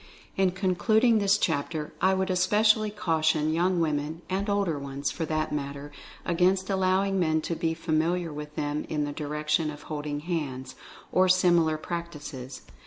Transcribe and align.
In 0.35 0.49
concluding 0.49 1.19
this 1.19 1.37
chapter, 1.37 1.93
I 2.01 2.15
would 2.15 2.31
especially 2.31 2.89
cau 2.89 3.21
tion 3.21 3.53
young 3.53 3.79
women 3.79 4.23
and 4.31 4.49
older 4.49 4.79
ones, 4.79 5.11
for 5.11 5.25
that 5.25 5.51
matter, 5.51 5.91
against 6.25 6.71
allowing 6.71 7.19
men 7.19 7.39
to 7.41 7.55
be 7.55 7.75
familiar 7.75 8.33
with 8.33 8.55
them 8.55 8.83
in 8.89 9.03
the 9.03 9.11
direction 9.13 9.69
of 9.69 9.83
''holding 9.83 10.21
hands," 10.23 10.73
or 11.11 11.29
similar 11.29 11.77
practices. 11.77 12.61